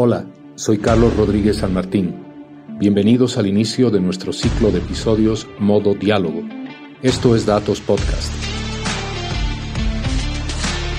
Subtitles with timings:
[0.00, 2.14] Hola, soy Carlos Rodríguez San Martín.
[2.78, 6.40] Bienvenidos al inicio de nuestro ciclo de episodios Modo Diálogo.
[7.02, 8.32] Esto es Datos Podcast.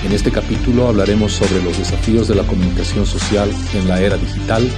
[0.04, 4.68] En este capítulo hablaremos sobre los desafíos de la comunicación social en la era digital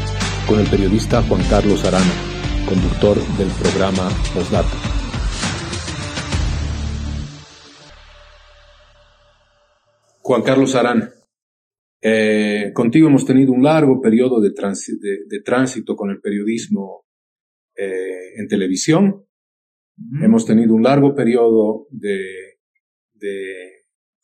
[0.47, 2.13] con el periodista Juan Carlos Arana,
[2.69, 4.71] conductor del programa Postdata.
[10.23, 11.11] Juan Carlos Arana,
[12.05, 17.05] eh, contigo hemos tenido un largo periodo de, tránsito con el periodismo
[17.77, 19.25] eh, en televisión.
[20.21, 22.59] Hemos tenido un largo periodo de,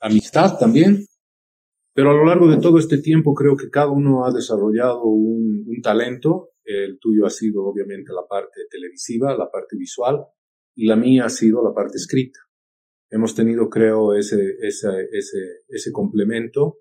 [0.00, 1.04] amistad también.
[1.94, 5.80] Pero a lo largo de todo este tiempo creo que cada uno ha desarrollado un,
[5.80, 6.50] talento.
[6.64, 10.24] El tuyo ha sido obviamente la parte televisiva, la parte visual,
[10.74, 12.40] y la mía ha sido la parte escrita.
[13.10, 16.78] Hemos tenido, creo, ese, ese, ese, ese complemento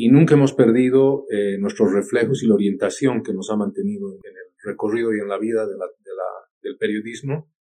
[0.00, 4.30] y nunca hemos perdido eh, nuestros reflejos y la orientación que nos ha mantenido en
[4.30, 7.52] el recorrido y en la vida de la, de la, del periodismo.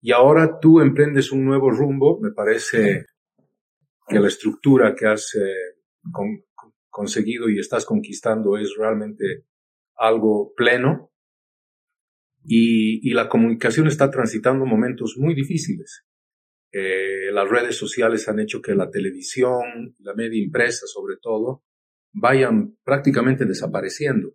[0.00, 3.06] Y ahora tú emprendes un nuevo rumbo, me parece
[4.06, 5.80] que la estructura que has eh,
[6.12, 6.44] con,
[6.88, 9.46] conseguido y estás conquistando es realmente
[9.96, 11.10] algo pleno
[12.44, 16.04] y, y la comunicación está transitando momentos muy difíciles.
[16.76, 21.62] Eh, las redes sociales han hecho que la televisión, la media impresa sobre todo,
[22.14, 24.34] vayan prácticamente desapareciendo.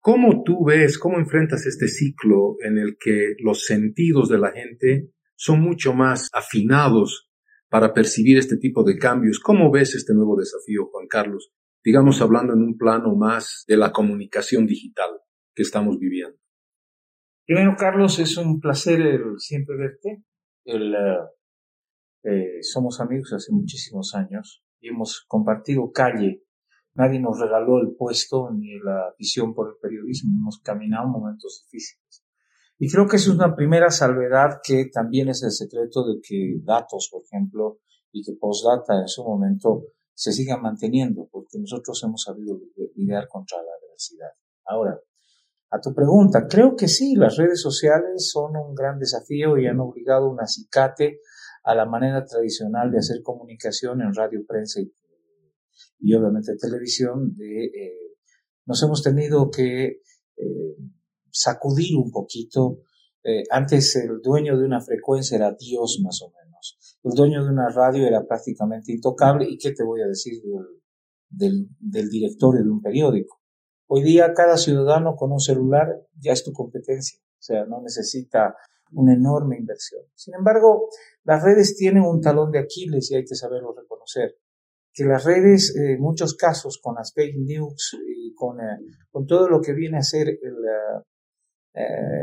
[0.00, 5.10] ¿Cómo tú ves, cómo enfrentas este ciclo en el que los sentidos de la gente
[5.34, 7.30] son mucho más afinados
[7.68, 9.40] para percibir este tipo de cambios?
[9.40, 11.50] ¿Cómo ves este nuevo desafío, Juan Carlos?
[11.82, 15.10] Digamos, hablando en un plano más de la comunicación digital
[15.54, 16.38] que estamos viviendo.
[17.46, 20.22] Primero, Carlos, es un placer siempre verte.
[20.64, 21.18] El, eh,
[22.24, 26.42] eh, somos amigos hace muchísimos años y hemos compartido calle.
[26.98, 30.36] Nadie nos regaló el puesto ni la visión por el periodismo.
[30.36, 32.24] Hemos caminado momentos difíciles.
[32.76, 37.08] Y creo que es una primera salvedad que también es el secreto de que datos,
[37.12, 37.78] por ejemplo,
[38.10, 42.58] y que postdata en su momento se sigan manteniendo, porque nosotros hemos sabido
[42.96, 44.30] lidiar contra la adversidad.
[44.64, 44.98] Ahora,
[45.70, 49.78] a tu pregunta, creo que sí, las redes sociales son un gran desafío y han
[49.78, 51.20] obligado un acicate
[51.62, 54.92] a la manera tradicional de hacer comunicación en radio, prensa y,
[56.00, 58.16] obviamente televisión, de, eh,
[58.66, 60.02] nos hemos tenido que
[60.36, 60.76] eh,
[61.30, 62.82] sacudir un poquito.
[63.24, 66.98] Eh, antes el dueño de una frecuencia era Dios más o menos.
[67.02, 69.46] El dueño de una radio era prácticamente intocable.
[69.48, 70.40] ¿Y qué te voy a decir
[71.28, 73.40] del, del directorio de un periódico?
[73.86, 77.18] Hoy día cada ciudadano con un celular ya es tu competencia.
[77.20, 78.54] O sea, no necesita
[78.92, 80.02] una enorme inversión.
[80.14, 80.88] Sin embargo,
[81.24, 84.36] las redes tienen un talón de Aquiles y hay que saberlo reconocer.
[84.98, 88.80] Que las redes, eh, en muchos casos, con las fake news y con, eh,
[89.12, 90.40] con todo lo que viene a ser eh,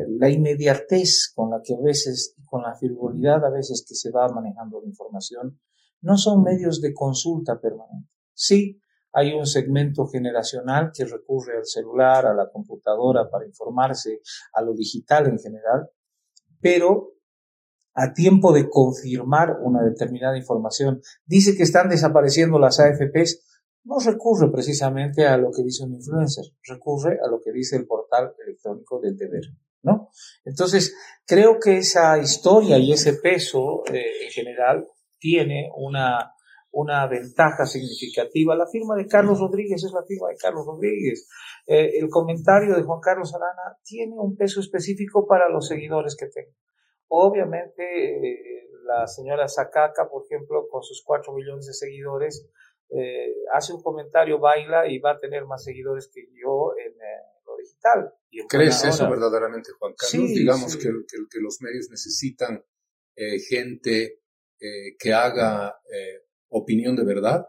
[0.10, 4.28] la inmediatez con la que a veces, con la frivolidad a veces que se va
[4.28, 5.58] manejando la información,
[6.02, 8.12] no son medios de consulta permanente.
[8.34, 8.78] Sí,
[9.14, 14.20] hay un segmento generacional que recurre al celular, a la computadora para informarse,
[14.52, 15.90] a lo digital en general,
[16.60, 17.15] pero
[17.96, 23.42] a tiempo de confirmar una determinada información, dice que están desapareciendo las AFPs,
[23.86, 27.86] no recurre precisamente a lo que dice un influencer, recurre a lo que dice el
[27.86, 29.44] portal electrónico del deber,
[29.84, 30.10] ¿no?
[30.44, 30.94] Entonces,
[31.26, 34.88] creo que esa historia y ese peso eh, en general
[35.20, 36.34] tiene una,
[36.72, 38.56] una ventaja significativa.
[38.56, 41.28] La firma de Carlos Rodríguez es la firma de Carlos Rodríguez.
[41.66, 46.28] Eh, el comentario de Juan Carlos Arana tiene un peso específico para los seguidores que
[46.28, 46.52] tengo.
[47.08, 52.48] Obviamente, eh, la señora Zacaca, por ejemplo, con sus 4 millones de seguidores,
[52.90, 56.94] eh, hace un comentario, baila y va a tener más seguidores que yo en
[57.46, 58.14] lo digital.
[58.50, 60.30] ¿Crees eso verdaderamente, Juan Carlos?
[60.30, 62.64] Digamos Que, que, los medios necesitan
[63.50, 64.20] gente
[65.00, 65.80] que haga
[66.50, 67.48] opinión de verdad,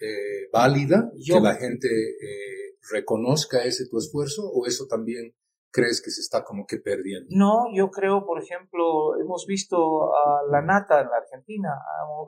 [0.00, 5.34] eh, válida, que la gente eh, reconozca ese tu esfuerzo o eso también
[5.76, 7.28] crees que se está como que perdiendo?
[7.30, 9.76] No, yo creo, por ejemplo, hemos visto
[10.14, 11.68] a la nata en la Argentina,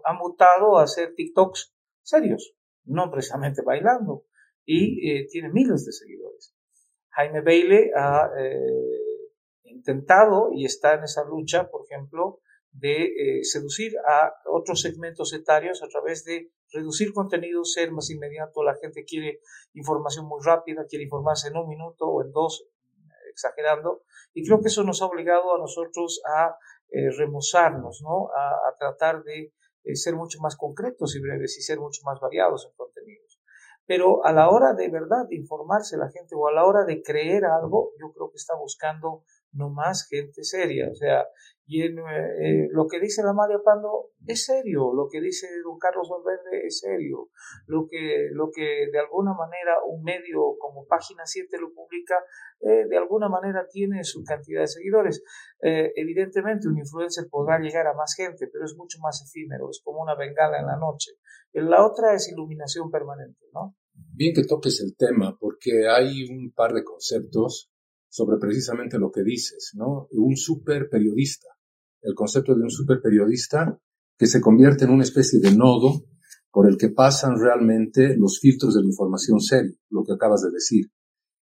[0.04, 2.54] ha, mutado a hacer TikToks serios,
[2.84, 4.24] no precisamente bailando,
[4.66, 6.54] y eh, tiene miles de seguidores.
[7.12, 8.30] Jaime Bailey ha
[9.64, 12.40] intentado y está en esa lucha, por ejemplo,
[12.72, 18.62] de eh, seducir a otros segmentos etarios a través de reducir contenido, ser más inmediato.
[18.62, 19.40] La gente quiere
[19.72, 22.68] información muy rápida, quiere informarse en un minuto o en dos,
[23.38, 24.02] exagerando.
[24.34, 26.56] Y creo que eso nos ha obligado a nosotros a
[26.90, 28.28] eh, remozarnos, ¿no?
[28.34, 29.52] A, tratar de
[29.84, 33.40] eh, ser mucho más concretos y breves y ser mucho más variados en contenidos.
[33.86, 37.00] pero a la hora de verdad de informarse la gente o a la hora de
[37.02, 39.22] creer algo, yo creo que está buscando
[39.52, 40.88] no más gente seria.
[40.90, 41.26] O sea,
[41.70, 46.08] y eh, lo que dice la María Pando es serio, lo que dice don Carlos
[46.08, 47.28] Valverde es serio,
[47.66, 52.14] lo que, lo que de alguna manera un medio como Página 7 lo publica,
[52.60, 55.22] eh, de alguna manera tiene su cantidad de seguidores.
[55.60, 59.82] Eh, evidentemente un influencer podrá llegar a más gente, pero es mucho más efímero, es
[59.84, 61.12] como una bengala en la noche.
[61.52, 63.76] La otra es iluminación permanente, ¿no?
[63.92, 67.70] Bien que toques el tema, porque hay un par de conceptos
[68.08, 70.08] sobre precisamente lo que dices, ¿no?
[70.12, 71.48] Un super periodista
[72.02, 73.78] el concepto de un superperiodista
[74.16, 76.04] que se convierte en una especie de nodo
[76.50, 80.50] por el que pasan realmente los filtros de la información seria, lo que acabas de
[80.50, 80.86] decir.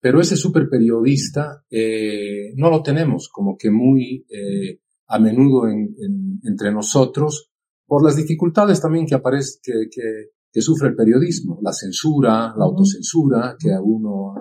[0.01, 7.51] Pero ese superperiodista eh, no lo tenemos como que muy eh, a menudo entre nosotros
[7.87, 13.57] por las dificultades también que, aparece, que, que, sufre el periodismo, la censura, la autocensura,
[13.59, 14.35] que a uno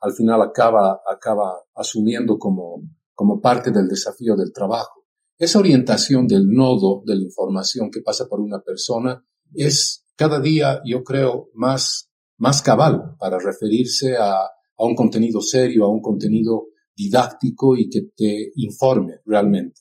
[0.00, 2.82] al final acaba, acaba asumiendo como,
[3.14, 5.04] como parte del desafío del trabajo.
[5.38, 9.24] Esa orientación del nodo de la información que pasa por una persona
[9.54, 15.84] es cada día, yo creo, más, más cabal para referirse a, a un contenido serio,
[15.84, 19.80] a un contenido didáctico y que te informe realmente.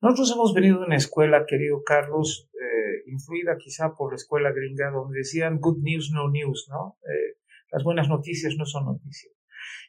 [0.00, 4.90] Nosotros hemos venido de una escuela, querido Carlos, eh, influida quizá por la escuela gringa,
[4.90, 6.98] donde decían good news, no news, ¿no?
[7.02, 7.38] Eh,
[7.72, 9.32] las buenas noticias no son noticias.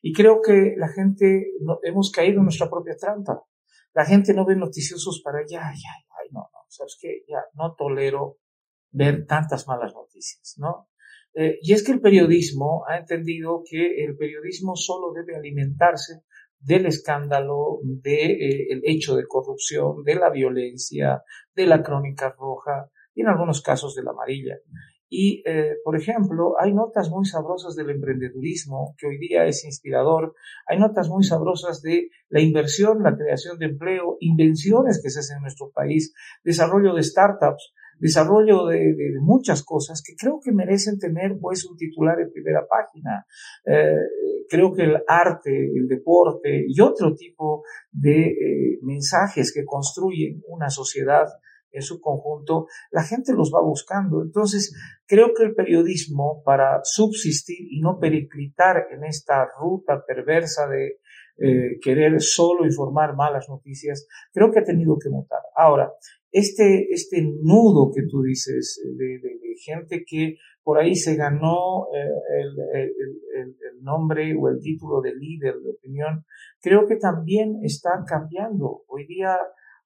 [0.01, 3.43] Y creo que la gente no, hemos caído en nuestra propia trampa.
[3.93, 7.43] La gente no ve noticiosos para allá, ay, ay, ay, no, no, sabes que ya
[7.53, 8.37] no tolero
[8.91, 10.89] ver tantas malas noticias, ¿no?
[11.33, 16.23] Eh, y es que el periodismo ha entendido que el periodismo solo debe alimentarse
[16.59, 21.23] del escándalo, del de, eh, hecho de corrupción, de la violencia,
[21.55, 24.55] de la crónica roja y en algunos casos de la amarilla.
[25.09, 30.35] Y, eh, por ejemplo, hay notas muy sabrosas del emprendedurismo, que hoy día es inspirador.
[30.67, 35.37] Hay notas muy sabrosas de la inversión, la creación de empleo, invenciones que se hacen
[35.37, 36.13] en nuestro país,
[36.43, 42.19] desarrollo de startups, desarrollo de, muchas cosas que creo que merecen tener pues un titular
[42.19, 43.25] en primera página.
[43.65, 50.41] Eh, creo que el arte, el deporte y otro tipo de eh, mensajes que construyen
[50.47, 51.27] una sociedad
[51.71, 54.21] en su conjunto, la gente los va buscando.
[54.21, 54.73] Entonces,
[55.05, 60.99] creo que el periodismo, para subsistir y no periclitar en esta ruta perversa de
[61.41, 65.39] eh, querer solo informar malas noticias, creo que ha tenido que mutar.
[65.55, 65.91] Ahora,
[66.31, 69.19] este, este nudo que tú dices de,
[69.61, 71.99] gente que por ahí se ganó eh,
[72.39, 76.25] el, el, el, nombre o el título de líder de opinión,
[76.61, 78.83] creo que también está cambiando.
[78.87, 79.37] Hoy día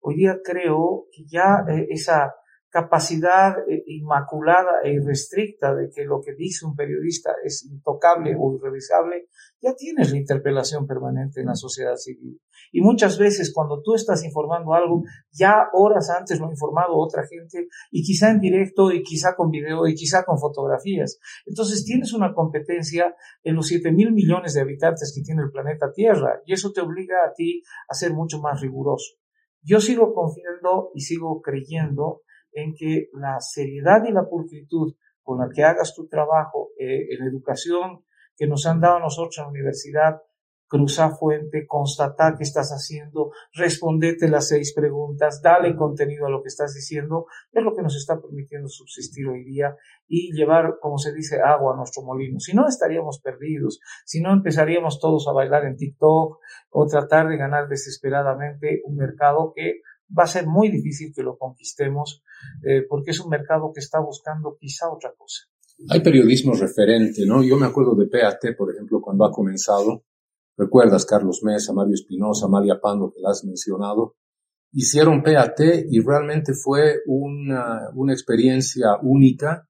[0.05, 2.33] Hoy día creo que ya eh, esa
[2.69, 8.55] capacidad eh, inmaculada e irrestricta de que lo que dice un periodista es intocable o
[8.55, 9.27] irrevisable,
[9.61, 12.41] ya tienes la interpelación permanente en la sociedad civil.
[12.71, 17.27] Y muchas veces cuando tú estás informando algo, ya horas antes lo ha informado otra
[17.27, 21.19] gente, y quizá en directo, y quizá con video, y quizá con fotografías.
[21.45, 25.93] Entonces tienes una competencia en los 7 mil millones de habitantes que tiene el planeta
[25.93, 29.13] Tierra, y eso te obliga a ti a ser mucho más riguroso.
[29.63, 32.21] Yo sigo confiando y sigo creyendo
[32.51, 37.25] en que la seriedad y la pulcritud con la que hagas tu trabajo eh, en
[37.25, 38.03] educación
[38.35, 40.21] que nos han dado a nosotros en la universidad
[40.73, 46.47] cruza fuente, constata qué estás haciendo, respondete las seis preguntas, dale contenido a lo que
[46.47, 49.75] estás diciendo, es lo que nos está permitiendo subsistir hoy día
[50.07, 52.39] y llevar, como se dice, agua a nuestro molino.
[52.39, 56.39] Si no, estaríamos perdidos, si no, empezaríamos todos a bailar en TikTok
[56.71, 61.37] o tratar de ganar desesperadamente un mercado que va a ser muy difícil que lo
[61.37, 62.23] conquistemos
[62.63, 65.43] eh, porque es un mercado que está buscando quizá otra cosa.
[65.89, 67.43] Hay periodismo referente, ¿no?
[67.43, 70.03] Yo me acuerdo de PAT, por ejemplo, cuando ha comenzado,
[70.57, 74.15] Recuerdas Carlos Mesa, Mario Espinosa, María Pando, que la has mencionado.
[74.71, 79.67] Hicieron PAT y realmente fue una, una experiencia única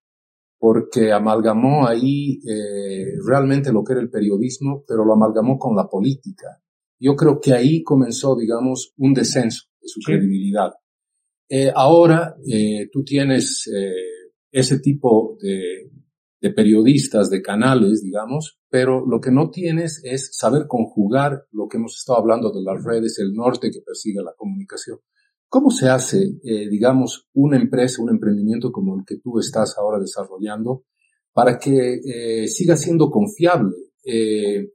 [0.57, 5.89] porque amalgamó ahí eh, realmente lo que era el periodismo, pero lo amalgamó con la
[5.89, 6.61] política.
[6.99, 10.71] Yo creo que ahí comenzó, digamos, un descenso de su credibilidad.
[11.49, 15.91] Eh, ahora eh, tú tienes eh, ese tipo de,
[16.43, 21.77] de periodistas, de canales, digamos, pero lo que no tienes es saber conjugar lo que
[21.77, 24.99] hemos estado hablando de las redes, el norte que persigue la comunicación.
[25.47, 29.99] ¿Cómo se hace, eh, digamos, una empresa, un emprendimiento como el que tú estás ahora
[29.99, 30.83] desarrollando
[31.31, 33.77] para que eh, siga siendo confiable?
[34.03, 34.73] Eh,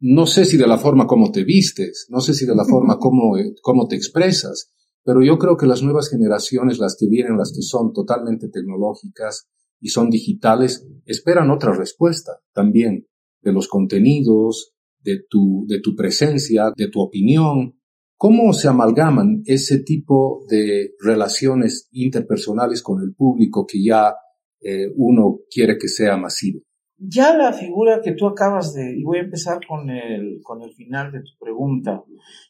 [0.00, 2.98] no sé si de la forma como te vistes, no sé si de la forma
[2.98, 4.72] como, como te expresas,
[5.04, 9.46] pero yo creo que las nuevas generaciones, las que vienen, las que son totalmente tecnológicas,
[9.84, 13.06] y son digitales, esperan otra respuesta también
[13.42, 17.78] de los contenidos, de tu, de tu presencia, de tu opinión.
[18.16, 24.14] ¿Cómo se amalgaman ese tipo de relaciones interpersonales con el público que ya
[24.62, 26.62] eh, uno quiere que sea masivo?
[26.96, 30.72] Ya la figura que tú acabas de, y voy a empezar con el, con el
[30.72, 32.02] final de tu pregunta,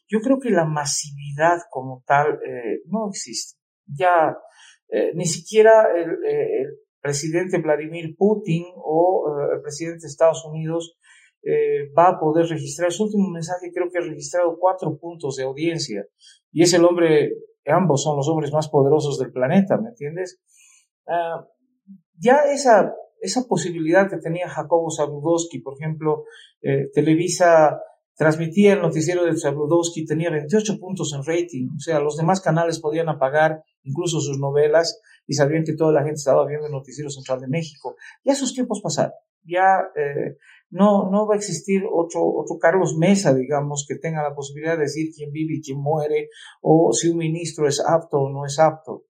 [0.07, 3.59] yo creo que la masividad como tal eh, no existe.
[3.85, 4.37] Ya
[4.87, 10.97] eh, ni siquiera el, el, presidente Vladimir Putin o el presidente de Estados Unidos
[11.43, 12.91] eh, va a poder registrar.
[12.91, 16.03] Su último mensaje creo que ha registrado cuatro puntos de audiencia
[16.51, 17.31] y es el hombre,
[17.67, 20.41] ambos son los hombres más poderosos del planeta, ¿me entiendes?
[21.05, 21.45] Uh,
[22.17, 26.23] ya esa, esa posibilidad que tenía Jacobo Zabludowski, por ejemplo,
[26.63, 27.79] eh, Televisa
[28.15, 32.79] transmitía el noticiero de Zabludowski, tenía 28 puntos en rating, o sea, los demás canales
[32.79, 37.09] podían apagar incluso sus novelas y sabían que toda la gente estaba viendo el noticiero
[37.09, 37.95] central de México.
[38.23, 39.13] Ya esos tiempos pasaron
[39.45, 40.37] ya eh,
[40.69, 44.83] no, no va a existir otro, otro Carlos Mesa, digamos, que tenga la posibilidad de
[44.83, 46.29] decir quién vive y quién muere,
[46.61, 49.05] o si un ministro es apto o no es apto.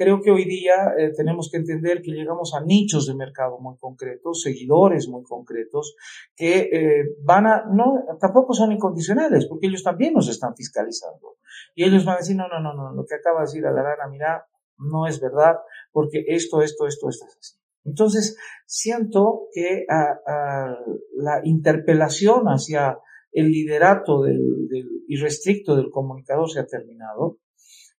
[0.00, 3.76] Creo que hoy día eh, tenemos que entender que llegamos a nichos de mercado muy
[3.76, 5.94] concretos, seguidores muy concretos,
[6.34, 11.36] que eh, van a, no, tampoco son incondicionales, porque ellos también nos están fiscalizando.
[11.74, 13.72] Y ellos van a decir, no, no, no, no, lo que acaba de decir a
[13.72, 14.46] la rana, mira,
[14.78, 15.56] no es verdad,
[15.92, 17.58] porque esto, esto, esto, esto es así.
[17.84, 22.98] Entonces, siento que la interpelación hacia
[23.32, 27.36] el liderato del, irrestricto del comunicador se ha terminado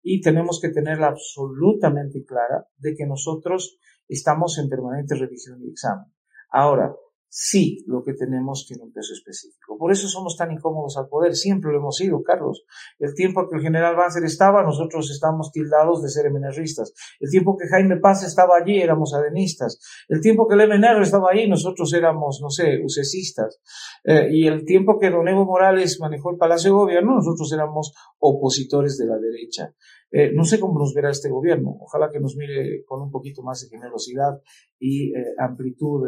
[0.01, 3.77] y tenemos que tenerla absolutamente clara de que nosotros
[4.07, 6.11] estamos en permanente revisión y examen.
[6.49, 6.93] Ahora,
[7.33, 9.77] sí lo que tenemos tiene un peso específico.
[9.77, 12.65] Por eso somos tan incómodos al poder, siempre lo hemos sido, Carlos.
[12.99, 16.93] El tiempo que el general Banzer estaba, nosotros estábamos tildados de ser MNRistas.
[17.21, 19.79] El tiempo que Jaime Paz estaba allí, éramos adenistas.
[20.09, 23.61] El tiempo que el MNR estaba allí, nosotros éramos, no sé, ucesistas.
[24.03, 27.93] Eh, y el tiempo que Don Evo Morales manejó el Palacio de Gobierno, nosotros éramos
[28.19, 29.73] opositores de la derecha.
[30.11, 31.77] Eh, no sé cómo nos verá este gobierno.
[31.79, 34.41] Ojalá que nos mire con un poquito más de generosidad
[34.77, 36.01] y eh, amplitud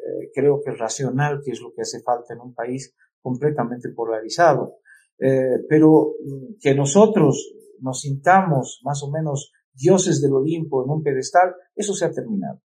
[0.00, 4.78] eh, creo que racional, que es lo que hace falta en un país completamente polarizado.
[5.18, 11.02] Eh, pero mm, que nosotros nos sintamos más o menos dioses del Olimpo en un
[11.02, 12.60] pedestal, eso se ha terminado.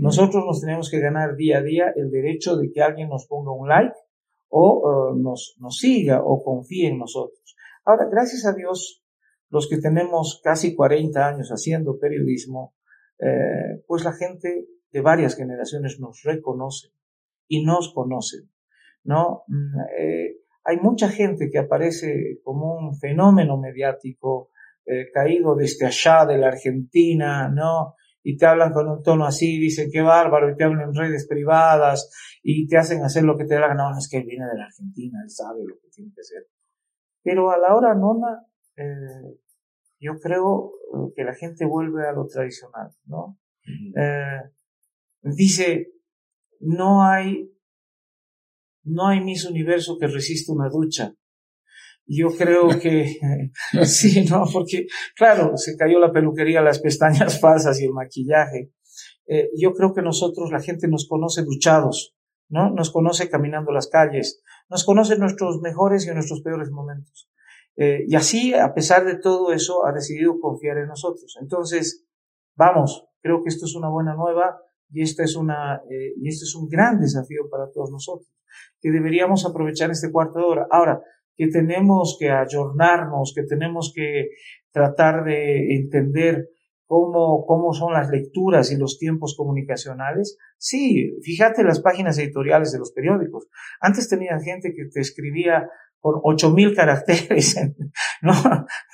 [0.00, 3.52] Nosotros nos tenemos que ganar día a día el derecho de que alguien nos ponga
[3.52, 3.94] un like
[4.48, 7.54] o eh, nos, nos siga o confíe en nosotros.
[7.84, 9.02] Ahora, gracias a Dios,
[9.50, 12.74] los que tenemos casi 40 años haciendo periodismo,
[13.86, 16.92] pues la gente de varias generaciones nos reconocen
[17.46, 18.50] y nos conocen,
[19.04, 19.44] ¿no?
[19.48, 24.50] Mm, eh, hay mucha gente que aparece como un fenómeno mediático
[24.84, 27.94] eh, caído desde allá de la Argentina, ¿no?
[28.22, 31.26] Y te hablan con un tono así, dicen qué bárbaro, y te hablan en redes
[31.26, 32.10] privadas,
[32.42, 35.20] y te hacen hacer lo que te da No, es que viene de la Argentina,
[35.22, 36.46] él sabe lo que tiene que hacer.
[37.22, 39.38] Pero a la hora nona, eh,
[40.00, 40.72] yo creo
[41.14, 43.38] que la gente vuelve a lo tradicional, ¿no?
[45.22, 45.92] Dice,
[46.60, 47.50] no hay,
[48.84, 51.14] no hay Miss Universo que resista una ducha.
[52.06, 53.18] Yo creo que
[53.84, 58.72] sí, no, porque claro, se cayó la peluquería, las pestañas falsas y el maquillaje.
[59.26, 62.16] Eh, yo creo que nosotros, la gente nos conoce duchados,
[62.48, 62.70] ¿no?
[62.70, 67.28] Nos conoce caminando las calles, nos conoce nuestros mejores y nuestros peores momentos.
[67.76, 71.36] Eh, y así, a pesar de todo eso, ha decidido confiar en nosotros.
[71.40, 72.06] Entonces,
[72.56, 74.58] vamos, creo que esto es una buena nueva
[74.90, 78.28] y esto es una, eh, y esto es un gran desafío para todos nosotros,
[78.80, 80.66] que deberíamos aprovechar este cuarto de hora.
[80.70, 81.00] Ahora,
[81.36, 84.30] que tenemos que ayornarnos, que tenemos que
[84.72, 86.48] tratar de entender
[86.86, 90.36] cómo, cómo son las lecturas y los tiempos comunicacionales.
[90.56, 93.46] Sí, fíjate las páginas editoriales de los periódicos.
[93.80, 95.68] Antes tenían gente que te escribía
[96.00, 97.56] con ocho mil caracteres.
[98.22, 98.32] no,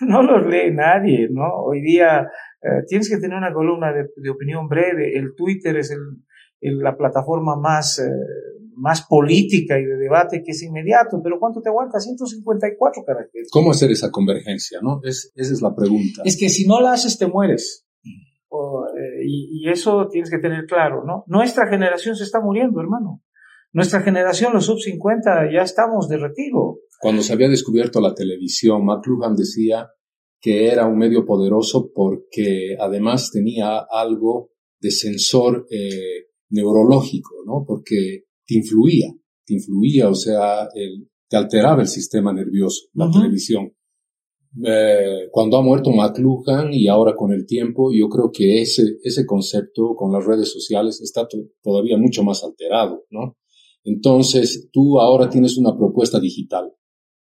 [0.01, 1.49] no los lee nadie, ¿no?
[1.65, 2.29] Hoy día
[2.63, 5.17] eh, tienes que tener una columna de, opinión breve.
[5.17, 8.11] El Twitter es el, la plataforma más, eh,
[8.77, 12.01] más política y de debate que es inmediato, pero ¿cuánto te aguanta?
[12.01, 13.49] 154 caracteres.
[13.53, 14.81] ¿Cómo hacer esa convergencia?
[14.83, 15.01] ¿no?
[15.05, 16.23] Es, esa es la pregunta.
[16.25, 17.87] Es que si no la haces, te mueres.
[18.05, 21.25] Eh, y, y, eso tienes que tener claro, ¿no?
[21.27, 23.21] Nuestra generación se está muriendo, hermano.
[23.73, 26.79] Nuestra generación, los sub 50, ya estamos de retiro.
[27.01, 29.89] Cuando se había descubierto la televisión, McLuhan decía
[30.41, 37.65] que era un medio poderoso porque además tenía algo de sensor eh, neurológico, ¿no?
[37.67, 39.09] Porque te influía,
[39.47, 40.69] te influía, o sea,
[41.29, 43.73] te alteraba el sistema nervioso, la televisión.
[44.65, 49.27] eh, cuando ha muerto McLuhan y ahora con el tiempo, yo creo que ese, ese
[49.27, 51.27] concepto con las redes sociales está
[51.63, 53.37] todavía mucho más alterado, ¿no?
[53.83, 56.73] Entonces, tú ahora tienes una propuesta digital.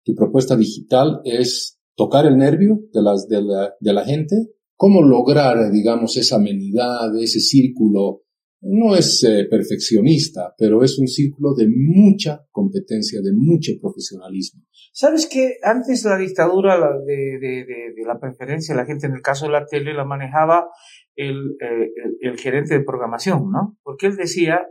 [0.03, 4.35] Tu propuesta digital es tocar el nervio de, las, de, la, gente,
[4.75, 8.21] cómo lograr, digamos, esa amenidad, ese círculo
[8.63, 14.63] no es eh, perfeccionista, pero es un círculo de mucha competencia, de mucho profesionalismo.
[14.93, 19.65] Sabes que antes la dictadura de, la preferencia, la gente en el caso de la
[19.65, 20.67] tele la manejaba
[21.15, 23.77] el, eh, el, gerente de programación, ¿no?
[23.83, 24.61] Porque él decía,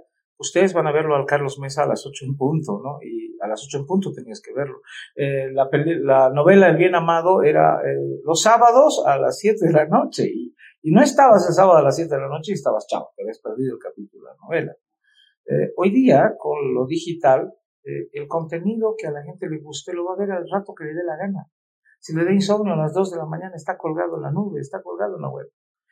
[0.41, 2.99] ustedes van a verlo al Carlos Mesa a las 8 en punto, ¿no?
[3.01, 4.81] Y a las 8 en punto tenías que verlo.
[5.15, 5.69] Eh, la,
[6.03, 7.79] la, novela El Bien Amado era
[8.25, 11.83] los sábados a las 7 de la noche y y no estabas el sábado a
[11.83, 14.37] las 7 de la noche y estabas chao, te habías perdido el capítulo de la
[14.43, 14.77] novela.
[15.45, 17.53] Eh, hoy día, con lo digital,
[17.85, 20.75] eh, el contenido que a la gente le guste lo va a ver al rato
[20.75, 21.51] que le dé la gana.
[21.99, 24.61] Si le da insomnio a las 2 de la mañana, está colgado en la nube,
[24.61, 25.51] está colgado en la web.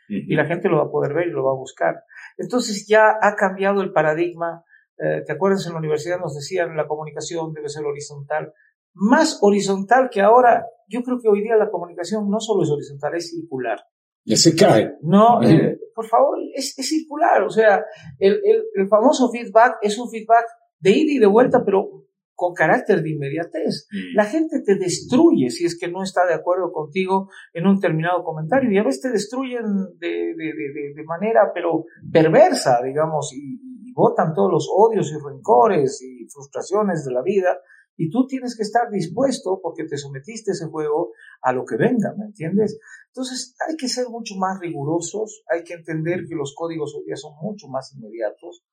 [0.08, 2.02] Y la gente lo va a poder ver y lo va a buscar.
[2.38, 4.64] Entonces ya ha cambiado el paradigma.
[4.96, 8.52] Eh, ¿Te acuerdas en la universidad nos decían la comunicación debe ser horizontal?
[8.94, 10.64] Más horizontal que ahora.
[10.88, 13.78] Yo creo que hoy día la comunicación no solo es horizontal, es circular.
[14.24, 14.96] Ya se cae.
[15.02, 17.42] No, eh, por favor, es, circular.
[17.42, 17.84] O sea,
[18.18, 18.40] el,
[18.74, 20.46] el, famoso feedback es un feedback
[20.80, 22.06] de ida y de vuelta, pero
[22.38, 23.88] con carácter de inmediatez.
[23.90, 24.14] Mm.
[24.14, 28.22] La gente te destruye si es que no está de acuerdo contigo en un determinado
[28.22, 29.64] comentario y a veces te destruyen
[29.98, 35.16] de, de, de, de manera, pero perversa, digamos, y, y botan todos los odios y
[35.18, 37.58] rencores y frustraciones de la vida
[37.96, 41.10] y tú tienes que estar dispuesto, porque te sometiste a ese juego,
[41.42, 42.78] a lo que venga, ¿me entiendes?
[43.08, 47.16] Entonces hay que ser mucho más rigurosos, hay que entender que los códigos hoy día
[47.16, 48.64] son mucho más inmediatos.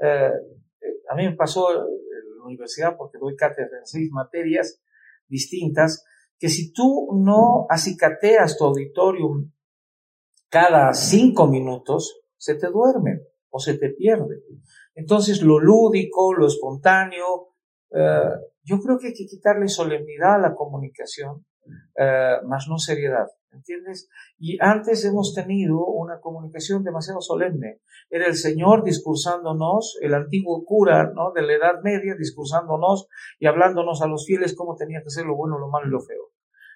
[0.00, 0.32] Eh,
[0.80, 1.68] eh, a mí me pasó
[2.44, 4.80] universidad, porque doy cátedra en seis materias
[5.28, 6.04] distintas,
[6.38, 9.52] que si tú no acicateas tu auditorium
[10.48, 13.20] cada cinco minutos, se te duerme
[13.50, 14.42] o se te pierde.
[14.94, 17.54] Entonces lo lúdico, lo espontáneo,
[17.90, 18.30] eh,
[18.64, 21.46] yo creo que hay que quitarle solemnidad a la comunicación,
[21.96, 24.08] eh, más no seriedad, ¿entiendes?
[24.38, 27.80] Y antes hemos tenido una comunicación demasiado solemne.
[28.10, 31.32] Era el Señor discursándonos, el antiguo cura ¿no?
[31.32, 35.36] de la Edad Media discursándonos y hablándonos a los fieles cómo tenía que ser lo
[35.36, 36.30] bueno, lo malo y lo feo.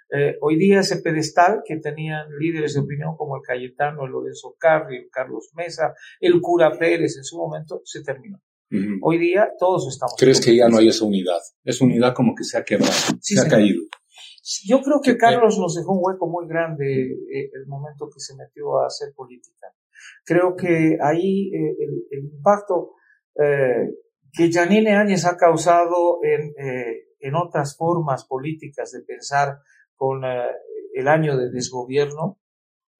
[0.08, 4.54] Eh, hoy día ese pedestal que tenían líderes de opinión como el Cayetano, el Lorenzo
[4.58, 8.40] Carri, el Carlos Mesa, el cura Pérez en su momento, se terminó.
[9.00, 10.14] Hoy día todos estamos.
[10.18, 11.38] ¿Crees que ya no hay esa unidad?
[11.64, 13.82] Esa unidad como que se ha quebrado, se ha caído.
[14.64, 18.36] Yo creo que Carlos nos dejó un hueco muy grande eh, el momento que se
[18.36, 19.72] metió a hacer política.
[20.24, 21.76] Creo que ahí eh,
[22.10, 22.92] el, impacto
[23.34, 23.90] eh,
[24.32, 26.52] que Janine Áñez ha causado en,
[27.18, 29.60] en otras formas políticas de pensar
[29.96, 32.38] con el año de desgobierno,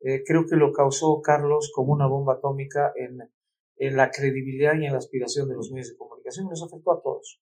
[0.00, 3.18] creo que lo causó Carlos como una bomba atómica en
[3.78, 7.02] en la credibilidad y en la aspiración de los medios de comunicación nos afectó a
[7.02, 7.40] todos.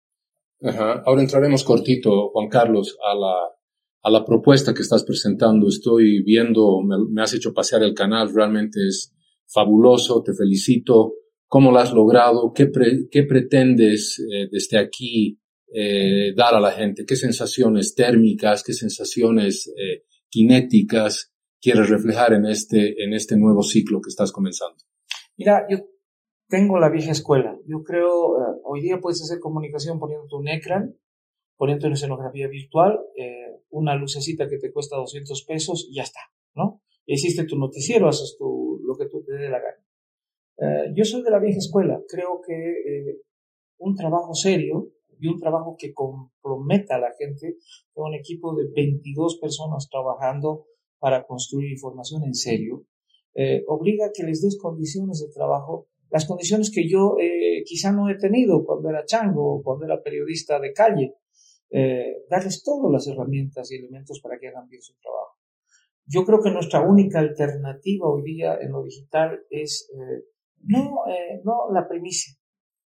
[0.61, 1.03] Ajá.
[1.05, 3.55] Ahora entraremos cortito, Juan Carlos, a la,
[4.01, 5.67] a la propuesta que estás presentando.
[5.67, 9.13] Estoy viendo, me, has hecho pasear el canal, realmente es
[9.47, 11.13] fabuloso, te felicito.
[11.47, 12.53] ¿Cómo lo has logrado?
[12.53, 12.69] ¿Qué,
[13.11, 15.39] qué pretendes eh, desde aquí
[15.73, 17.05] eh, dar a la gente?
[17.05, 23.99] ¿Qué sensaciones térmicas, qué sensaciones eh, kinéticas quieres reflejar en este, en este nuevo ciclo
[24.01, 24.77] que estás comenzando?
[25.37, 25.79] Mira, yo
[26.49, 27.57] tengo la vieja escuela.
[27.65, 30.95] Yo creo, uh, hoy día puedes hacer comunicación poniendo un ecran,
[31.59, 36.21] poniendo una escenografía virtual, eh, una lucecita que te cuesta 200 pesos y ya está,
[36.55, 36.81] ¿no?
[37.05, 39.83] hiciste tu noticiero, haces tu, lo que tú te dé la gana.
[40.57, 41.99] Uh, yo soy de la vieja escuela.
[42.07, 43.21] Creo que eh,
[43.79, 47.57] un trabajo serio y un trabajo que comprometa a la gente,
[47.93, 50.67] con un equipo de 22 personas trabajando
[50.99, 52.85] para construir información en serio,
[53.33, 57.91] eh, obliga a que les des condiciones de trabajo las condiciones que yo eh, quizá
[57.91, 61.15] no he tenido cuando era chango o cuando era periodista de calle,
[61.71, 65.37] eh, darles todas las herramientas y elementos para que hagan bien su trabajo.
[66.05, 70.23] Yo creo que nuestra única alternativa hoy día en lo digital es eh,
[70.63, 71.03] no,
[71.43, 72.33] no la primicia.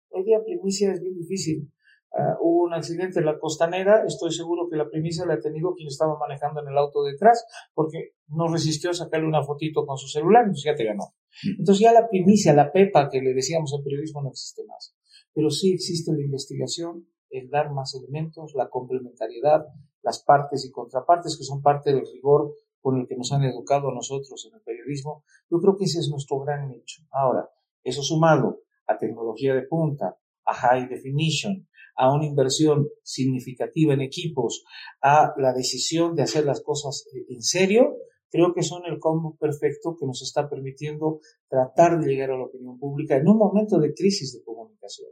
[0.09, 1.71] Hoy día primicia es bien difícil.
[2.15, 5.73] Ah, hubo un accidente en la costanera, estoy seguro que la primicia la ha tenido
[5.73, 7.43] quien estaba manejando en el auto detrás,
[7.73, 11.15] porque no resistió sacarle una fotito con su celular, entonces ya te ganó.
[11.57, 14.95] Entonces ya la primicia, la pepa que le decíamos en periodismo no existe más.
[15.33, 19.65] Pero sí existe la investigación, el dar más elementos, la complementariedad,
[20.01, 23.89] las partes y contrapartes que son parte del rigor con el que nos han educado
[23.89, 25.23] a nosotros en el periodismo.
[25.49, 27.03] Yo creo que ese es nuestro gran nicho.
[27.11, 27.49] Ahora,
[27.83, 34.63] eso sumado a tecnología de punta, a high definition, a una inversión significativa en equipos,
[35.01, 37.95] a la decisión de hacer las cosas eh, en serio,
[38.29, 42.45] creo que son el combo perfecto que nos está permitiendo tratar de llegar a la
[42.45, 45.09] opinión pública en un momento de crisis de comunicación.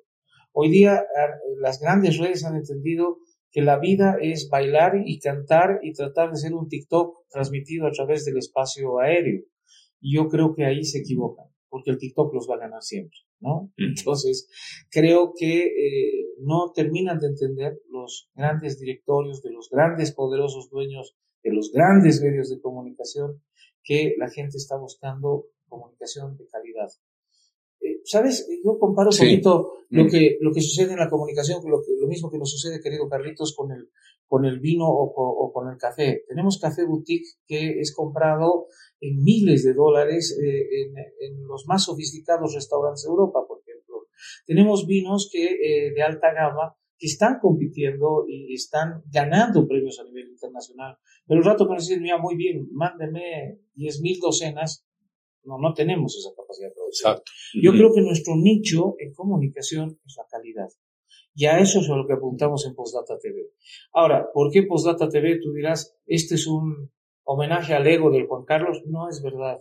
[0.54, 1.28] Hoy día ah,
[1.60, 3.20] las grandes redes han entendido
[3.52, 7.92] que la vida es bailar y cantar y tratar de ser un TikTok transmitido a
[7.92, 9.44] través del espacio aéreo.
[10.00, 13.18] Y yo creo que ahí se equivocan, porque el TikTok los va a ganar siempre,
[13.40, 13.72] ¿no?
[13.78, 14.50] Entonces,
[14.90, 21.16] creo que eh, no terminan de entender los grandes directorios de los grandes poderosos dueños
[21.44, 23.42] de los grandes medios de comunicación
[23.84, 26.90] que la gente está buscando comunicación de calidad.
[27.82, 28.48] Eh, ¿Sabes?
[28.64, 30.10] Yo comparo un poquito lo, mm.
[30.10, 33.56] que, lo que sucede en la comunicación, lo, lo mismo que nos sucede, querido Carlitos,
[33.56, 33.90] con el,
[34.32, 36.24] con el vino o, con el café.
[36.26, 38.68] Tenemos café boutique que es comprado
[39.02, 40.88] en miles de dólares eh,
[41.20, 44.08] en, los más sofisticados restaurantes de Europa, por ejemplo.
[44.46, 50.06] Tenemos vinos que eh, de alta gama que están compitiendo y están ganando premios a
[50.06, 50.98] nivel internacional.
[51.28, 54.88] Pero el rato me dicen, mira, muy bien, mándeme 10.000 docenas
[55.44, 57.12] no, no tenemos esa capacidad de producción.
[57.12, 57.32] Exacto.
[57.54, 60.70] Yo creo que nuestro nicho en comunicación es la calidad.
[61.34, 63.52] Y a eso es a lo que apuntamos en Postdata TV.
[63.94, 65.40] Ahora, ¿por qué Postdata TV?
[65.42, 66.92] Tú dirás, este es un
[67.24, 68.82] homenaje al ego del Juan Carlos.
[68.86, 69.58] No es verdad.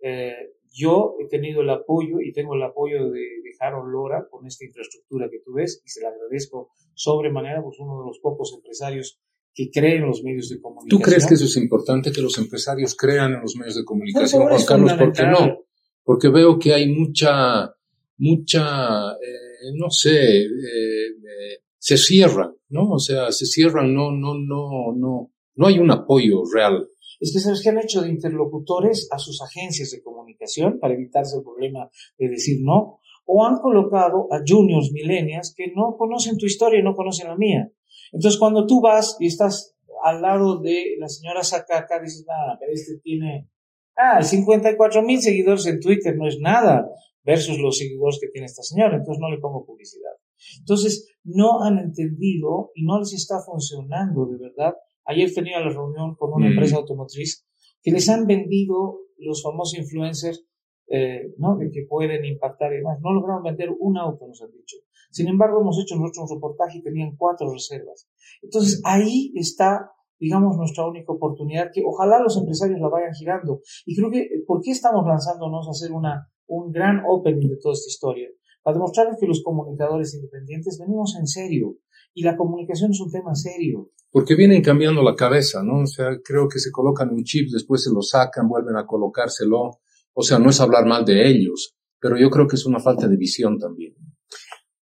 [0.00, 4.46] Eh, yo he tenido el apoyo y tengo el apoyo de, de Harold Lora con
[4.46, 8.52] esta infraestructura que tú ves y se la agradezco sobremanera, pues uno de los pocos
[8.54, 9.20] empresarios
[9.58, 10.88] que creen en los medios de comunicación.
[10.88, 14.46] ¿Tú crees que eso es importante, que los empresarios crean en los medios de comunicación,
[14.46, 14.92] Juan Carlos?
[14.92, 15.58] ¿Por qué no?
[16.04, 17.74] Porque veo que hay mucha,
[18.18, 22.88] mucha, eh, no sé, eh, eh, se cierran, ¿no?
[22.90, 26.88] O sea, se cierran, no, no, no, no, no hay un apoyo real.
[27.18, 31.36] Es que sabes que han hecho de interlocutores a sus agencias de comunicación para evitarse
[31.36, 36.46] el problema de decir no, o han colocado a juniors millennials que no conocen tu
[36.46, 37.72] historia y no conocen la mía.
[38.12, 42.72] Entonces, cuando tú vas y estás al lado de la señora Sakaka, dices, nada, pero
[42.72, 43.50] este tiene,
[43.96, 46.88] ah, 54 mil seguidores en Twitter, no es nada,
[47.24, 50.12] versus los seguidores que tiene esta señora, entonces no le pongo publicidad.
[50.60, 54.74] Entonces, no han entendido y no les está funcionando de verdad.
[55.04, 56.52] Ayer tenía la reunión con una mm.
[56.52, 57.46] empresa automotriz
[57.82, 60.44] que les han vendido los famosos influencers
[60.90, 61.56] eh, ¿no?
[61.56, 62.98] de que pueden impactar y demás.
[63.02, 64.76] No lograron vender un auto, nos han dicho.
[65.10, 68.08] Sin embargo, hemos hecho nuestro reportaje y tenían cuatro reservas.
[68.42, 73.60] Entonces, ahí está, digamos, nuestra única oportunidad, que ojalá los empresarios la vayan girando.
[73.86, 77.74] Y creo que, ¿por qué estamos lanzándonos a hacer una, un gran opening de toda
[77.74, 78.28] esta historia?
[78.62, 81.76] Para demostrar que los comunicadores independientes venimos en serio.
[82.14, 83.90] Y la comunicación es un tema serio.
[84.10, 85.82] Porque vienen cambiando la cabeza, ¿no?
[85.82, 89.78] O sea, creo que se colocan un chip, después se lo sacan, vuelven a colocárselo.
[90.12, 93.06] O sea, no es hablar mal de ellos, pero yo creo que es una falta
[93.06, 93.94] de visión también.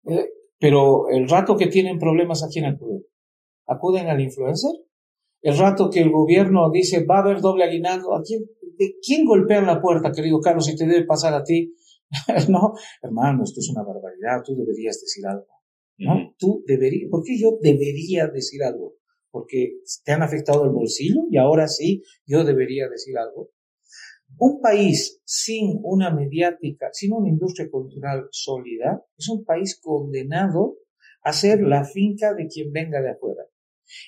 [0.06, 3.04] Eh, pero el rato que tienen problemas, ¿a quién acuden?
[3.66, 4.72] ¿Acuden al influencer?
[5.42, 8.44] El rato que el gobierno dice va a haber doble aguinaldo, ¿a quién,
[8.78, 11.74] ¿de quién golpean la puerta, querido Carlos, si te debe pasar a ti?
[12.48, 15.46] no, hermano, esto es una barbaridad, tú deberías decir algo.
[15.98, 16.34] ¿no?
[16.38, 18.94] Tú deberías, ¿por qué yo debería decir algo?
[19.30, 23.50] Porque te han afectado el bolsillo y ahora sí, yo debería decir algo.
[24.38, 30.78] Un país sin una mediática, sin una industria cultural sólida, es un país condenado
[31.22, 33.42] a ser la finca de quien venga de afuera.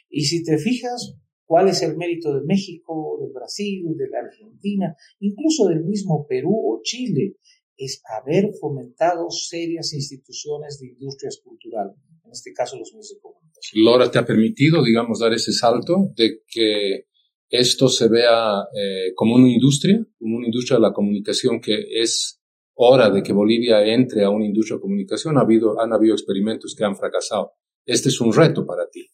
[0.08, 4.96] Y si te fijas, ¿cuál es el mérito de México, de Brasil, de la Argentina,
[5.20, 7.36] incluso del mismo Perú o Chile?
[7.76, 13.84] Es haber fomentado serias instituciones de industrias culturales, en este caso los medios de comunicación.
[13.84, 17.06] Lora te ha permitido, digamos, dar ese salto de que
[17.48, 22.40] esto se vea eh, como una industria, como una industria de la comunicación que es
[22.74, 25.38] hora de que Bolivia entre a una industria de comunicación.
[25.38, 27.52] Ha habido, han habido experimentos que han fracasado.
[27.84, 29.08] Este es un reto para ti.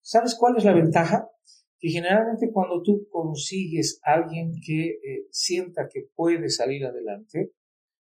[0.00, 1.28] ¿Sabes cuál es la ventaja?
[1.78, 7.52] Que generalmente cuando tú consigues a alguien que eh, sienta que puede salir adelante,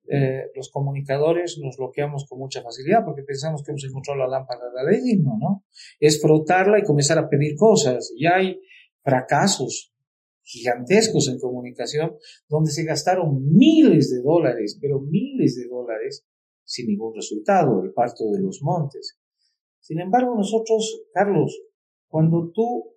[0.08, 4.70] eh, los comunicadores nos bloqueamos con mucha facilidad porque pensamos que hemos encontrado la lámpara
[4.74, 5.64] de Aladino, ¿no?
[6.00, 8.12] Es frotarla y comenzar a pedir cosas.
[8.16, 8.60] Y hay
[9.02, 9.92] fracasos
[10.42, 12.16] gigantescos en comunicación
[12.48, 16.26] donde se gastaron miles de dólares, pero miles de dólares
[16.64, 19.18] sin ningún resultado, el parto de los montes.
[19.80, 21.60] Sin embargo, nosotros, Carlos,
[22.08, 22.94] cuando tú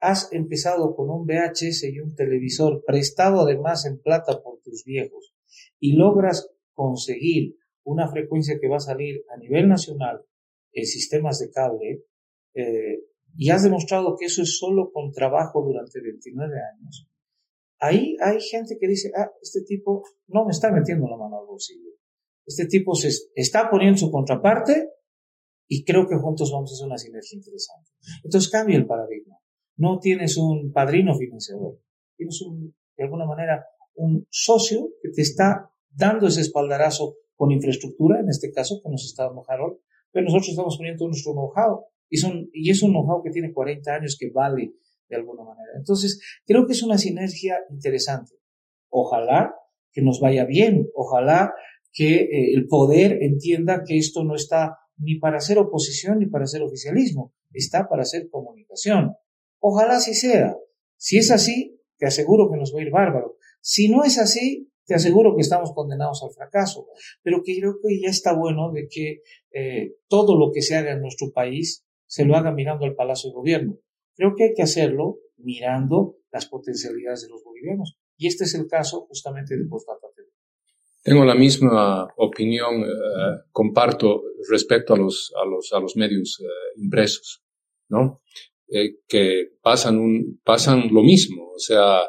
[0.00, 5.34] has empezado con un VHS y un televisor prestado además en plata por tus viejos
[5.80, 10.22] y logras conseguir una frecuencia que va a salir a nivel nacional
[10.72, 12.04] en sistemas de cable,
[12.54, 13.04] eh,
[13.36, 17.08] y has demostrado que eso es solo con trabajo durante 29 años,
[17.78, 21.46] ahí hay gente que dice, ah, este tipo no me está metiendo la mano al
[21.46, 21.90] bolsillo.
[22.46, 24.90] Este tipo se está poniendo su contraparte
[25.66, 27.90] y creo que juntos vamos a hacer una sinergia interesante.
[28.22, 29.38] Entonces cambia el paradigma.
[29.76, 31.80] No tienes un padrino financiador,
[32.16, 33.64] tienes un, de alguna manera
[33.96, 39.04] un socio que te está dando ese espaldarazo con infraestructura, en este caso, que nos
[39.04, 39.78] está dando Harold,
[40.12, 43.92] pero nosotros estamos poniendo nuestro know-how y, son, y es un know-how que tiene 40
[43.92, 44.72] años que vale
[45.08, 45.72] de alguna manera.
[45.76, 48.36] Entonces, creo que es una sinergia interesante.
[48.88, 49.52] Ojalá
[49.90, 51.52] que nos vaya bien, ojalá
[51.92, 56.44] que eh, el poder entienda que esto no está ni para hacer oposición ni para
[56.44, 59.14] hacer oficialismo, está para hacer comunicación.
[59.58, 60.56] Ojalá así sea.
[60.96, 63.38] Si es así, te aseguro que nos va a ir bárbaro.
[63.60, 66.86] Si no es así, te aseguro que estamos condenados al fracaso.
[67.24, 70.92] Pero que creo que ya está bueno de que eh, todo lo que se haga
[70.92, 73.78] en nuestro país se lo haga mirando al Palacio de Gobierno.
[74.14, 77.96] Creo que hay que hacerlo mirando las potencialidades de los bolivianos.
[78.16, 80.06] Y este es el caso justamente de Postdata
[81.02, 86.80] Tengo la misma opinión, eh, comparto respecto a los, a los, a los medios eh,
[86.80, 87.42] impresos,
[87.88, 88.22] ¿no?
[88.68, 92.00] Eh, que pasan, un, pasan lo mismo, o sea,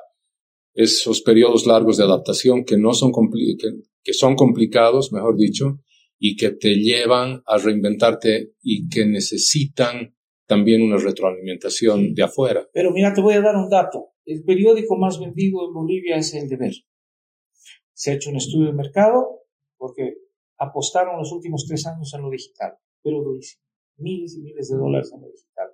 [0.73, 3.71] esos periodos largos de adaptación que no son, que,
[4.03, 5.79] que son complicados, mejor dicho,
[6.17, 10.15] y que te llevan a reinventarte y que necesitan
[10.47, 12.67] también una retroalimentación de afuera.
[12.73, 14.13] Pero mira, te voy a dar un dato.
[14.25, 16.73] El periódico más vendido en Bolivia es El Deber.
[17.93, 19.43] Se ha hecho un estudio de mercado
[19.77, 20.15] porque
[20.57, 23.63] apostaron los últimos tres años en lo digital, pero durísimo.
[23.97, 25.69] Miles y miles de dólares en lo digital.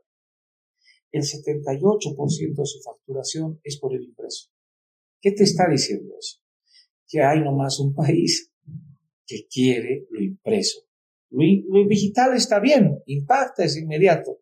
[1.12, 4.50] El 78% de su facturación es por el impreso.
[5.20, 6.40] ¿Qué te está diciendo eso?
[7.08, 8.51] Que hay nomás un país
[9.32, 10.82] que quiere lo impreso.
[11.30, 14.40] Lo, lo digital está bien, impacta, es inmediato,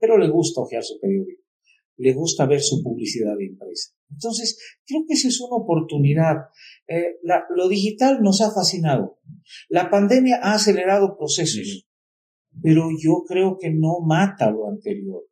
[0.00, 1.42] pero le gusta ojear su periódico,
[1.98, 3.92] le gusta ver su publicidad de impresa.
[4.10, 6.36] Entonces, creo que esa es una oportunidad.
[6.88, 7.18] Eh,
[7.54, 9.20] lo digital nos ha fascinado.
[9.68, 11.86] La pandemia ha acelerado procesos,
[12.60, 15.22] pero yo creo que no mata lo anterior,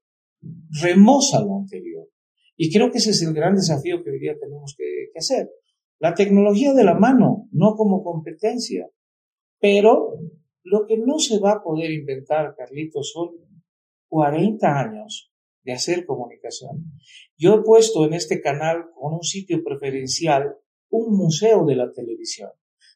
[0.81, 2.09] remoza lo anterior.
[2.57, 5.51] Y creo que ese es el gran desafío que hoy día tenemos que, que hacer.
[5.99, 8.89] La tecnología de la mano, no como competencia,
[9.61, 10.19] pero
[10.63, 13.31] lo que no se va a poder inventar, Carlitos, son
[14.09, 16.93] 40 años de hacer comunicación.
[17.37, 20.57] Yo he puesto en este canal, con un sitio preferencial,
[20.91, 22.51] un museo de la televisión,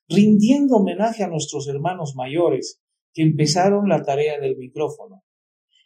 [0.09, 2.81] rindiendo homenaje a nuestros hermanos mayores
[3.13, 5.25] que empezaron la tarea del micrófono.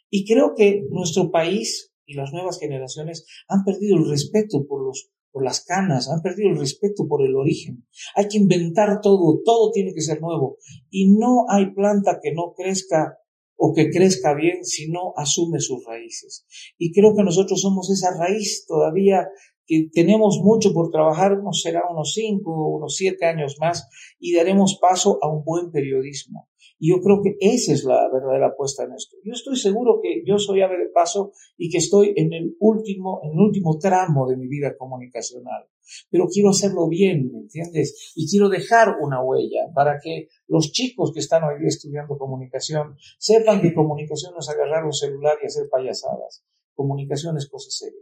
[0.09, 5.09] Y creo que nuestro país y las nuevas generaciones han perdido el respeto por los
[5.33, 7.85] por las canas, han perdido el respeto por el origen.
[8.15, 10.57] Hay que inventar todo, todo tiene que ser nuevo.
[10.91, 13.17] Y no hay planta que no crezca
[13.57, 16.45] o que crezca bien si no asume sus raíces.
[16.77, 19.27] Y creo que nosotros somos esa raíz todavía
[19.65, 23.87] que tenemos mucho por trabajar, nos será unos cinco, unos siete años más,
[24.19, 26.49] y daremos paso a un buen periodismo.
[26.83, 29.15] Y yo creo que esa es la verdadera apuesta en esto.
[29.23, 33.21] Yo estoy seguro que yo soy ave de paso y que estoy en el último,
[33.23, 35.63] en el último tramo de mi vida comunicacional.
[36.11, 38.11] Pero quiero hacerlo bien, ¿me entiendes?
[38.17, 42.97] Y quiero dejar una huella para que los chicos que están hoy día estudiando comunicación
[43.17, 46.43] sepan que comunicación no es agarrar un celular y hacer payasadas.
[46.73, 48.01] Comunicación es cosa seria.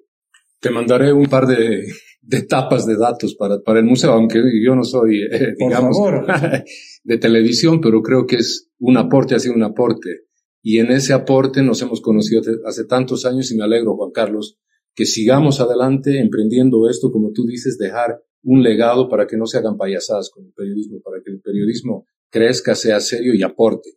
[0.59, 1.83] Te mandaré un par de,
[2.21, 5.97] de tapas de datos para, para el museo, aunque yo no soy, eh, digamos,
[7.03, 10.25] de televisión, pero creo que es un aporte, ha sido un aporte.
[10.63, 14.57] Y en ese aporte nos hemos conocido hace, tantos años y me alegro, Juan Carlos,
[14.93, 19.59] que sigamos adelante emprendiendo esto, como tú dices, dejar un legado para que no se
[19.59, 23.91] hagan payasadas con el periodismo, para que el periodismo crezca, sea serio y aporte.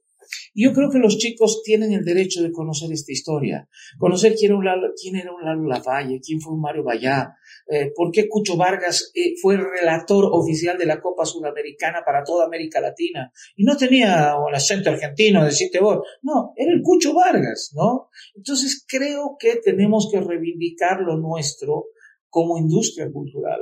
[0.54, 3.68] Yo creo que los chicos tienen el derecho de conocer esta historia,
[3.98, 7.34] conocer quién era un Lalo, quién era un Lalo Lavalle, quién fue un Mario Bayá,
[7.66, 12.44] eh, por qué Cucho Vargas eh, fue relator oficial de la Copa Sudamericana para toda
[12.44, 13.32] América Latina.
[13.56, 18.08] Y no tenía un acento argentino, decirte vos, no, era el Cucho Vargas, ¿no?
[18.34, 21.86] Entonces creo que tenemos que reivindicar lo nuestro
[22.28, 23.60] como industria cultural.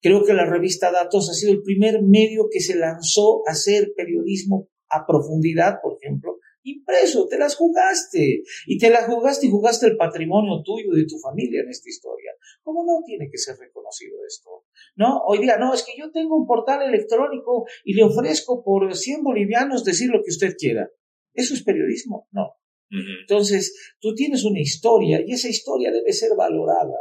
[0.00, 3.92] Creo que la revista Datos ha sido el primer medio que se lanzó a hacer
[3.96, 9.86] periodismo a profundidad, por ejemplo, impreso, te las jugaste y te las jugaste y jugaste
[9.86, 12.32] el patrimonio tuyo y de tu familia en esta historia.
[12.62, 14.50] ¿Cómo no tiene que ser reconocido esto?
[14.96, 18.94] No, hoy día, no, es que yo tengo un portal electrónico y le ofrezco por
[18.94, 20.90] 100 bolivianos decir lo que usted quiera.
[21.32, 22.28] ¿Eso es periodismo?
[22.32, 22.56] No.
[23.20, 26.98] Entonces, tú tienes una historia y esa historia debe ser valorada.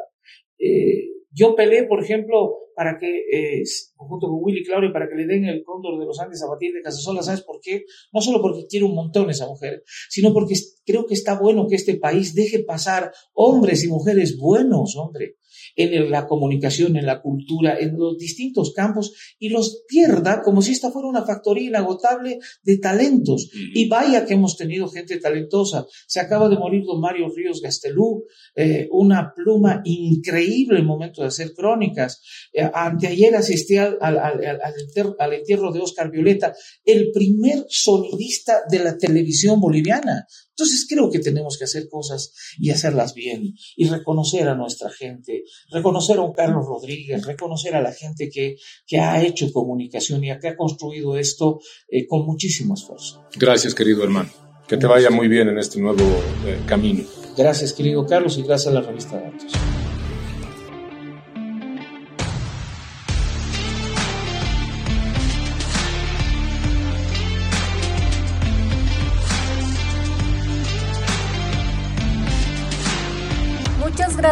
[0.59, 3.63] Eh, yo peleé, por ejemplo, para que, eh,
[3.97, 6.73] junto con Willy Claudio, para que le den el cóndor de los Andes a Batir
[6.73, 7.21] de Casasola.
[7.21, 7.83] ¿Sabes por qué?
[8.13, 11.75] No solo porque quiero un montón esa mujer, sino porque creo que está bueno que
[11.75, 15.35] este país deje pasar hombres y mujeres buenos, hombre.
[15.79, 20.73] En la comunicación, en la cultura, en los distintos campos y los pierda como si
[20.73, 23.49] esta fuera una factoría inagotable de talentos.
[23.53, 25.85] Y vaya que hemos tenido gente talentosa.
[26.07, 31.21] Se acaba de morir don Mario Ríos Gastelú, eh, una pluma increíble en el momento
[31.21, 32.21] de hacer crónicas.
[32.51, 39.61] Eh, anteayer asistí al, al entierro de Oscar Violeta, el primer sonidista de la televisión
[39.61, 40.25] boliviana.
[40.59, 45.43] Entonces creo que tenemos que hacer cosas y hacerlas bien y reconocer a nuestra gente,
[45.71, 50.39] reconocer a un Carlos Rodríguez, reconocer a la gente que, que ha hecho comunicación y
[50.39, 53.23] que ha construido esto eh, con muchísimo esfuerzo.
[53.35, 54.29] Gracias, querido hermano.
[54.67, 56.03] Que te vaya muy bien en este nuevo
[56.45, 57.03] eh, camino.
[57.35, 59.53] Gracias, querido Carlos, y gracias a la revista Datos.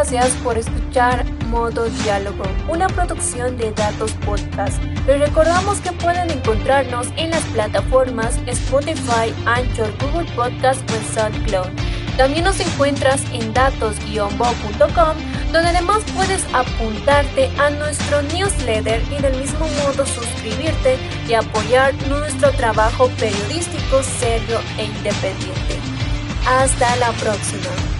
[0.10, 4.82] Gracias por escuchar Modo Diálogo, una producción de Datos Podcast.
[5.06, 11.68] Les recordamos que pueden encontrarnos en las plataformas Spotify, Anchor, Google Podcast o SoundCloud.
[12.16, 15.18] También nos encuentras en datos-bo.com,
[15.52, 22.52] donde además puedes apuntarte a nuestro newsletter y del mismo modo suscribirte y apoyar nuestro
[22.52, 25.80] trabajo periodístico serio e independiente.
[26.46, 27.97] Hasta la próxima.